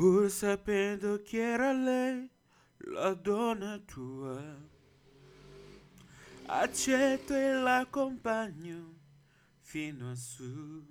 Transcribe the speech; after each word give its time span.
pur 0.00 0.30
sapendo 0.30 1.20
che 1.20 1.42
era 1.42 1.72
lei 1.72 2.26
la 2.94 3.12
donna 3.12 3.78
tua. 3.80 4.56
Accetto 6.46 7.34
e 7.34 7.52
l'accompagno 7.52 8.94
fino 9.60 10.10
a 10.10 10.14
su. 10.14 10.82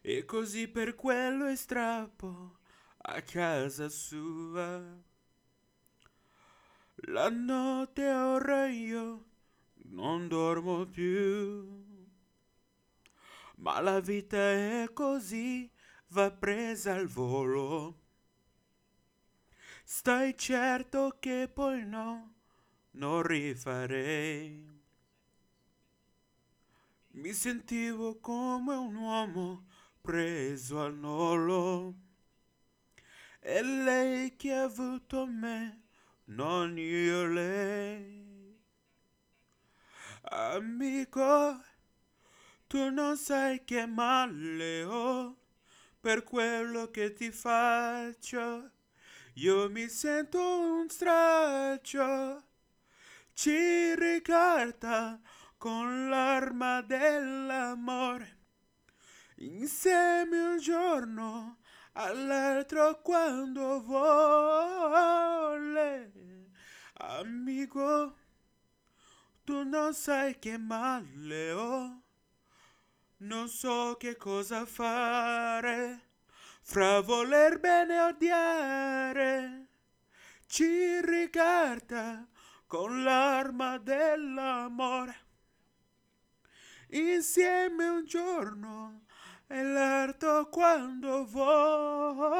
E 0.00 0.24
così 0.24 0.68
per 0.68 0.94
quello 0.94 1.52
strappo 1.56 2.58
a 2.98 3.20
casa 3.22 3.88
sua. 3.88 4.80
La 6.94 7.28
notte 7.30 8.08
ora 8.12 8.68
io 8.68 9.24
non 9.90 10.28
dormo 10.28 10.86
più. 10.86 11.84
Ma 13.56 13.80
la 13.80 13.98
vita 13.98 14.38
è 14.38 14.88
così, 14.92 15.68
va 16.12 16.30
presa 16.30 16.92
al 16.92 17.06
volo. 17.06 18.00
Stai 19.82 20.36
certo 20.36 21.16
che 21.18 21.48
poi 21.50 21.86
no, 21.86 22.34
non 22.92 23.22
rifarei. 23.22 24.70
Mi 27.12 27.32
sentivo 27.32 28.18
come 28.20 28.74
un 28.74 28.94
uomo 28.94 29.66
preso 30.02 30.82
al 30.82 30.94
nolo. 30.94 31.94
E 33.40 33.62
lei 33.62 34.36
che 34.36 34.52
ha 34.52 34.64
avuto 34.64 35.26
me, 35.26 35.84
non 36.24 36.76
io 36.76 37.26
lei. 37.26 38.60
Amico, 40.24 41.58
tu 42.66 42.90
non 42.90 43.16
sai 43.16 43.64
che 43.64 43.86
male 43.86 44.84
ho 44.84 45.40
per 46.02 46.24
quello 46.24 46.90
che 46.90 47.12
ti 47.12 47.30
faccio. 47.30 48.72
Io 49.34 49.70
mi 49.70 49.88
sento 49.88 50.40
un 50.40 50.88
straccio. 50.88 52.42
Ci 53.32 53.94
ricarta 53.94 55.20
con 55.56 56.08
l'arma 56.08 56.82
dell'amore. 56.82 58.40
Insieme 59.36 60.40
un 60.40 60.58
giorno 60.58 61.58
all'altro 61.92 63.00
quando 63.00 63.80
vuole. 63.80 64.90
Amico, 66.94 68.16
tu 69.44 69.62
non 69.62 69.94
sai 69.94 70.36
che 70.40 70.58
male 70.58 71.52
ho. 71.52 72.02
Non 73.18 73.48
so 73.48 73.96
che 74.00 74.16
cosa 74.16 74.66
fare 74.66 75.91
fra 76.62 77.00
voler 77.00 77.58
bene 77.58 77.94
e 77.94 78.00
odiare. 78.00 79.66
Ci 80.46 81.00
ricarta 81.02 82.26
con 82.66 83.02
l'arma 83.02 83.78
dell'amore. 83.78 85.16
Insieme 86.90 87.88
un 87.88 88.04
giorno 88.04 89.04
e 89.46 89.62
l'altro 89.62 90.48
quando 90.48 91.26
vuole. 91.26 92.30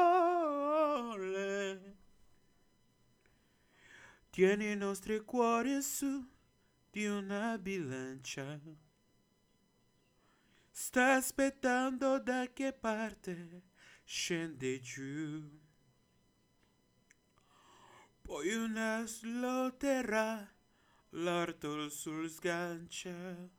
Tieni 4.29 4.71
i 4.71 4.75
nostri 4.75 5.19
cuori 5.23 5.81
su 5.81 6.27
di 6.89 7.05
una 7.05 7.57
bilancia. 7.59 8.59
Sta 10.71 11.13
aspettando 11.13 12.19
da 12.19 12.47
che 12.51 12.73
parte 12.73 13.72
scende 14.03 14.79
giù. 14.79 15.61
Poi 18.21 18.53
una 18.53 19.05
slotterà 19.05 20.51
l'arto 21.09 21.89
sul 21.89 22.29
sgancia. 22.29 23.49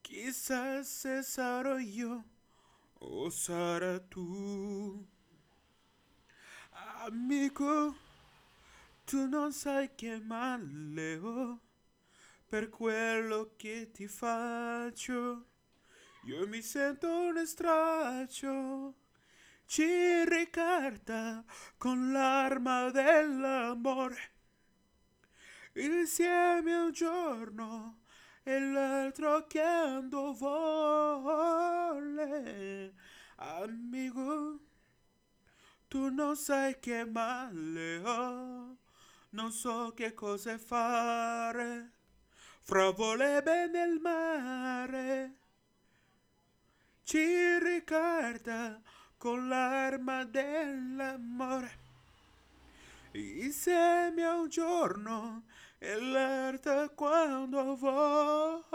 Chissà 0.00 0.82
se 0.82 1.22
sarò 1.22 1.78
io 1.78 2.24
o 2.98 3.30
sarà 3.30 3.98
tu. 4.00 5.06
Amico, 7.02 7.96
tu 9.04 9.26
non 9.26 9.52
sai 9.52 9.94
che 9.94 10.20
male 10.20 11.16
ho 11.16 11.60
per 12.46 12.68
quello 12.68 13.54
che 13.56 13.90
ti 13.92 14.06
faccio. 14.06 15.46
Io 16.24 16.46
mi 16.48 16.60
sento 16.60 17.08
un 17.08 17.46
straccio, 17.46 18.94
ci 19.70 20.24
ricarta 20.24 21.44
con 21.78 22.10
l'arma 22.10 22.90
dell'amore. 22.90 24.32
Insieme 25.74 26.74
un 26.74 26.90
giorno 26.90 28.00
e 28.42 28.58
l'altro 28.58 29.46
quando 29.46 30.32
vuole. 30.32 31.84
Amico, 33.36 34.58
tu 35.86 36.08
non 36.08 36.34
sai 36.34 36.80
che 36.80 37.04
male 37.04 37.98
ho, 37.98 38.76
non 39.28 39.52
so 39.52 39.92
che 39.94 40.14
cosa 40.14 40.58
fare. 40.58 41.92
Fra 42.62 42.90
vole 42.90 43.40
bene 43.44 43.84
il 43.84 44.00
mare 44.00 45.38
ci 47.10 47.58
ricorda 47.58 48.80
con 49.20 49.48
l'arma 49.48 50.24
dell'amore. 50.24 51.78
Insieme 53.12 54.24
a 54.24 54.38
un 54.38 54.48
giorno 54.48 55.42
e 55.76 56.00
l'altra 56.00 56.88
quando 56.88 57.76
vuole. 57.76 58.74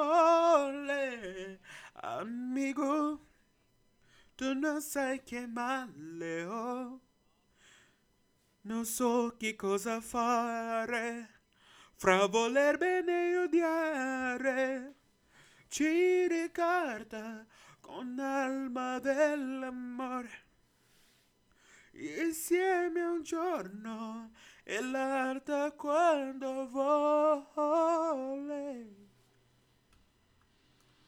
Amico, 1.94 3.26
tu 4.36 4.54
non 4.54 4.82
sai 4.82 5.24
che 5.24 5.48
male 5.48 6.44
ho. 6.44 7.00
Non 8.62 8.86
so 8.86 9.36
che 9.40 9.56
cosa 9.56 10.00
fare 10.00 11.40
fra 11.96 12.28
voler 12.28 12.78
bene 12.78 13.32
e 13.32 13.38
odiare. 13.38 14.94
Ci 15.70 16.28
ricorda 16.28 17.44
con 17.86 18.20
alma 18.20 18.98
dell'amore. 18.98 20.44
Insieme 21.92 23.06
un 23.06 23.22
giorno 23.22 24.32
e 24.64 24.82
l'altra 24.82 25.72
quando 25.72 26.68
vuole. 26.68 27.85